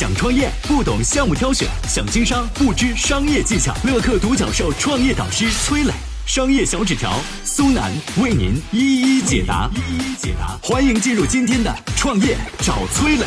[0.00, 3.74] 想创业不懂项目挑选，想经商不知商业技巧。
[3.84, 5.92] 乐客独角兽创业导师崔磊，
[6.24, 9.68] 商业小纸条苏南为您一一解答。
[9.74, 13.26] 一一解答，欢迎进入今天的创业找崔磊。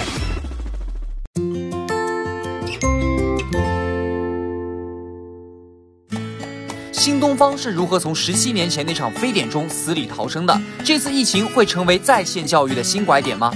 [6.92, 10.62] 新东方是如何从十七年前那场非典中死里逃生的？
[10.84, 13.54] 这次疫情会成为在线教育的新拐点吗？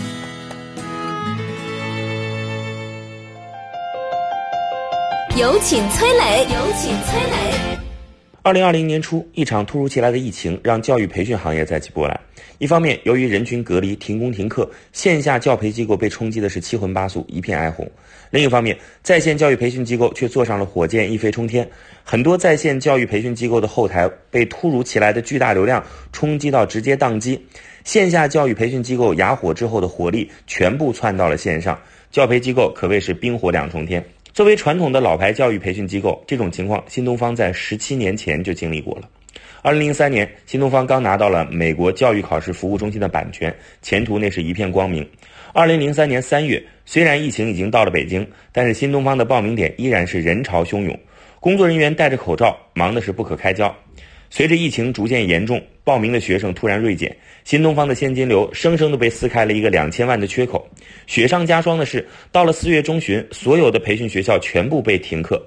[5.40, 7.78] 有请崔磊，有请崔磊。
[8.42, 12.20] 二零二零年初，一场突如其来的疫情让教育培训行业再起波澜。
[12.58, 17.86] 一方面，由于人群隔离、停工停课，线下教培机构被冲击的是七荤八素，一片哀鸿；
[18.32, 21.70] 另一方面，在线教育培训机构却坐上了火箭，一飞冲天。
[22.04, 27.40] 很多在线教育培训机构的后台被突如其来的巨大流量冲击到，直接宕机。
[27.84, 31.80] 线下教育培训机构哑火之后的火力全部窜到了线上，
[32.10, 34.04] 教培机构可谓是冰火两重天。
[34.38, 39.10] 作为传统的老牌教育培训机构，这种情况新东方在十七年前就经历过了。
[39.64, 45.04] 二零零三年，新东方刚拿到了美国教育考试服务中心的版权，前途那是一片光明。
[45.54, 50.96] 二零零三年三月，虽然疫情已经到了北京，但是新东方的报名点依然是人潮汹涌，
[51.40, 53.76] 工作人员戴着口罩，忙的是不可开交。
[54.30, 60.68] 随着疫情逐渐严重，报名的学生突然锐减，新东方的现金流生生的被撕开了一个两千万的缺口。
[61.06, 65.42] 雪上加霜的是，到了四月中旬，所有的培训学校全部被停课。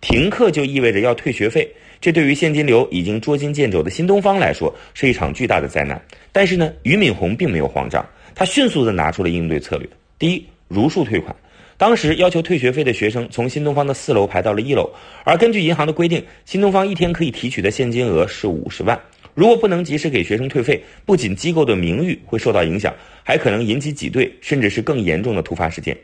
[0.00, 1.66] 停课就意味着要退学费，
[2.00, 6.00] 这对于现金流已经捉襟见肘的新东方来说是一场巨大的灾难。
[6.32, 9.88] 但是呢，俞敏洪并没有慌张，他迅速的拿出了应对策略。
[10.18, 11.34] 第一，如数退款。
[11.84, 14.88] 当时要求退学费的学生从新东方的四楼排到了一楼，
[15.22, 18.98] 而根据银行的规定，新东方一天可以提取的现金额是五十万。
[19.34, 25.94] 如果不能及时给学生退费，不仅机构的名誉会受到影响，还可能引起挤兑，甚至是更严重的突发事件。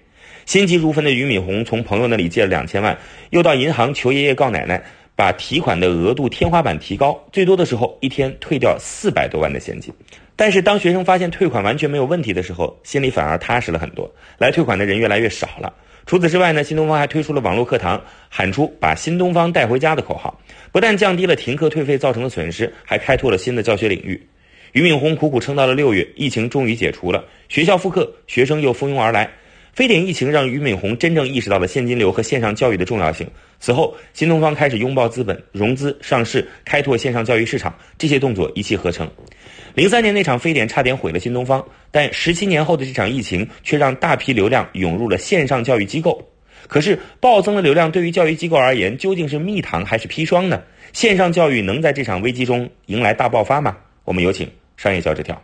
[0.45, 2.99] 心急如焚的俞敏洪从朋友那里借了两千万，
[3.31, 4.85] 又到银行求爷爷告奶奶，
[5.21, 9.93] 把提款的额度天花板提高，最多的时候一天退掉四百多万的现金。
[10.35, 15.75] 但是当学生发现退款完全没有问题的时候，心里反而踏实了很多，来退款的人越来越少了。
[16.07, 20.41] 除此之外呢，新东方还推出了网络课堂，喊出“把新东方带回家”的口号，
[20.73, 24.27] 不但降低了停课退费造成的损失，还开拓了新的教学领域。
[24.73, 29.29] 俞敏洪苦苦撑到了六月，疫情终于解除了，学校复课，学生又蜂拥而来。
[29.73, 33.27] 非典疫情让俞敏洪真正意识到了现金流和线上教育的重要性。
[33.59, 39.09] 此后，新东方开始拥抱资本、融资、上市、开拓线上教育市场，这些动作一气呵成。
[39.75, 46.27] 零三年那场非典差点毁了新东方，但十七年后的这场疫情却让大批流量涌入了线上教育机构。
[46.67, 50.63] 可是，暴增的流量对于教育机构而言，究竟是蜜糖还是砒霜呢？
[50.93, 53.77] 线上教育能在这场危机中迎来大爆发吗？
[54.05, 55.41] 我们有请商业小纸条。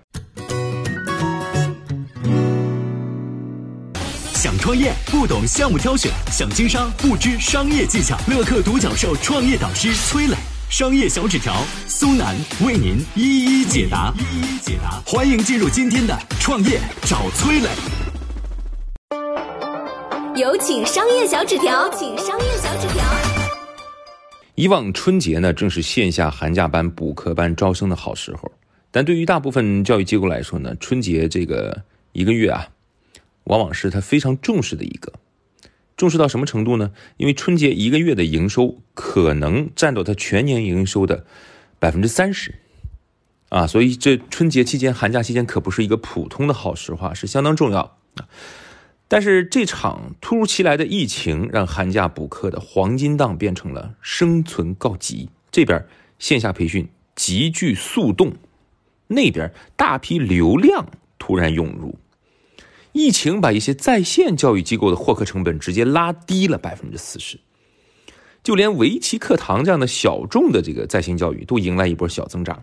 [4.66, 8.18] 创业不懂项目挑选，想经商不知商业技巧。
[8.26, 10.34] 乐客独角兽创业导师崔磊，
[10.68, 11.54] 商业小纸条
[11.86, 12.34] 苏南
[12.64, 14.12] 为您一一解答。
[14.18, 17.68] 一一解答，欢迎进入今天的创业找崔磊。
[20.34, 23.04] 有请商业小纸条，请商业小纸条。
[24.56, 28.50] 以往春节呢，正是线下寒假班、补课班招生的好时候，
[28.90, 32.66] 但对于大部分教育机构来说呢，春节这个一个月啊。
[33.46, 35.14] 往往是他非常重视的一个，
[35.96, 36.92] 重视到什么程度呢？
[37.16, 41.24] 因为春节一个月的营收可能占到他全年营收的
[41.78, 42.56] 百分之三十，
[43.48, 47.98] 啊，所以这春节期间、寒假期间可不是一个普通的好时话，是相当重要。
[49.08, 55.30] 但是这场突如其来的疫情，让寒假补课的黄金档变成了生存告急。
[55.52, 55.86] 这边
[56.18, 58.32] 线下培训急剧速冻，
[59.06, 61.98] 那边大批流量突然涌入。
[62.96, 67.38] 疫情把一些在线教育机构的获客成本直接拉低了百分之四十，
[68.42, 72.62] 就连围棋课堂这样的小众的这个在线教育都迎来一波小增长。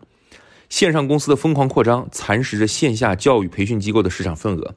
[0.70, 4.74] 线上公司的疯狂扩张蚕食着线下教育培训机构的市场份额。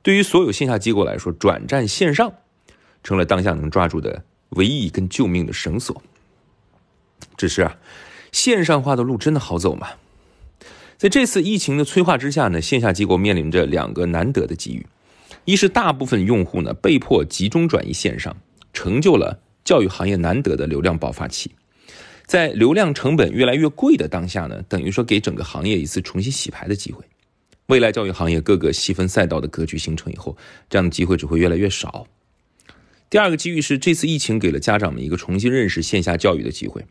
[0.00, 2.32] 对于所有线下机构来说，转战线上
[3.02, 6.00] 成了当下能抓住的唯一一根救命的绳索。
[7.36, 7.76] 只是啊，
[8.30, 9.88] 线上化的路真的好走吗？
[11.02, 14.86] 在这次疫情的催化之下呢，线下机构面临着两个难得的机遇：
[15.44, 18.36] 一是大部分用户呢被迫集中转移线上，
[18.72, 21.50] 成就了教育行业难得的流量爆发期；
[22.24, 27.04] 在流量成本越来越贵的当下呢，等于说给整个行业一次重新洗牌的机会。
[27.66, 30.36] 未来教育行业各个细分赛道的格局形成以后，
[30.70, 32.06] 这样的机会只会越来越少。
[33.10, 36.86] 第二个机遇是这次疫情给了家长们一个重新认识线下教育的机会，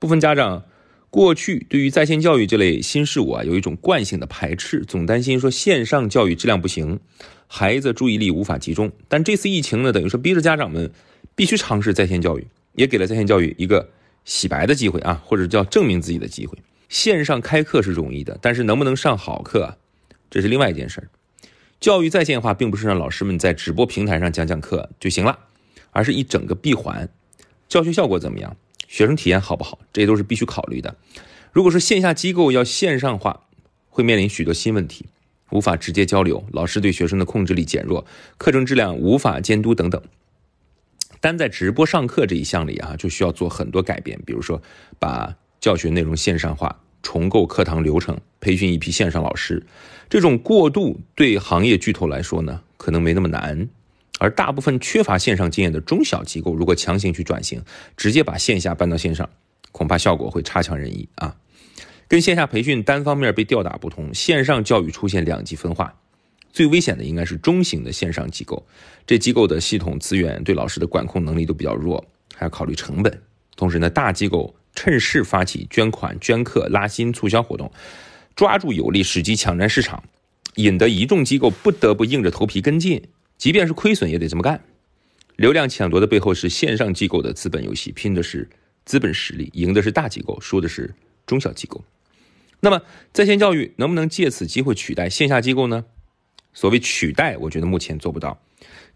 [0.00, 0.64] 部分家长。
[1.14, 6.98] 过去对于在线教育这类新事物啊，有一种惯性的排斥，总担心说线上教育质量不行，
[7.46, 8.90] 孩子注意力无法集中。
[9.06, 10.90] 但这次疫情呢，等于说逼着家长们
[11.36, 13.90] 必须尝试在线教育，也给了在线教育一个
[14.24, 16.58] 洗白的机会啊，或者叫证明自己的机会。
[16.88, 19.76] 线上开课是容易的，但是能不能上好课啊，
[20.28, 21.06] 这是另外一件事儿。
[21.78, 25.38] 教育在线化并不是让老师们在直播平台上讲讲课就行了，
[25.92, 27.08] 而是一整个闭环，
[27.68, 28.56] 教学效果怎么样，
[28.94, 30.94] 学生体验好不好，这些都是必须考虑的。
[31.50, 33.40] 如果是线下机构要线上化，
[33.88, 35.06] 会面临许多新问题，
[35.50, 38.06] 无法直接交流，老师对学生的控制力减弱，
[38.38, 40.00] 课程质量无法监督等等。
[41.20, 44.62] 单在直播上课这一项里啊，就需要做很多改变，比如说
[45.00, 46.78] 把教学内容线上化。
[47.02, 49.66] 重构课堂流程，培训一批线上老师，
[50.08, 53.68] 这种过渡对行业巨头来说呢，可能没那么难。
[54.18, 57.62] 而大部分缺乏线上经验的中小机构，如果强行去转型，
[57.96, 59.28] 直接把线下搬到线上，
[59.72, 61.36] 恐怕效果会差强人意啊。
[62.08, 65.94] 跟线下培训单方面被吊打不同，线上教育出现两极分化，
[66.52, 68.64] 最危险的应该是中型的线上机构，
[69.06, 73.22] 这机构的系统资源对老师的管控能力都比较弱，还要考虑成本。
[73.56, 74.54] 同时呢，大机构。
[74.76, 77.70] 趁势发起捐款、捐课、拉新促销活动，
[78.34, 80.02] 抓住有利时机抢占市场，
[80.56, 83.00] 引得一众机构不得不硬着头皮跟进，
[83.44, 84.58] 即便是亏损也得这么干。
[85.36, 88.48] 流量抢夺的背后是线上机构的资本游戏，拼的是
[88.86, 90.94] 资本实力，赢的是大机构，输的是
[91.26, 91.84] 中小机构。
[92.60, 92.80] 那么，
[93.12, 95.84] 在线教育能不能借此机会取代线下机构呢？
[96.54, 98.40] 所谓取代，我觉得目前做不到。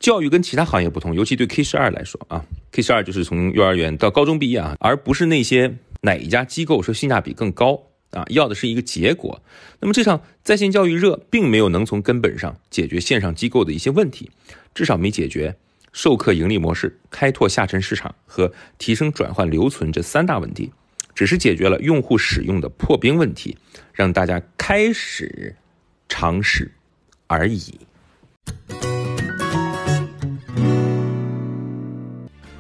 [0.01, 2.43] 教育跟其他行业不同，尤其对 K 十二来说啊
[2.73, 9.43] ，K 十二就是从幼儿园到高中毕业啊，而不是那些哪一家机构说性价比更高啊，要的是一个结果。
[9.81, 14.31] 那么这场在线教育热并没有能从根本上解决线上机构的一些问题，
[14.75, 15.57] 至少没解决
[15.93, 20.73] 授课盈利模式、开拓下沉市场和提升转换留存这三大问题，
[21.15, 23.57] 只是解决了用户使用的破冰问题，
[23.93, 25.55] 让大家开始
[26.09, 26.71] 尝试
[27.27, 27.81] 而已。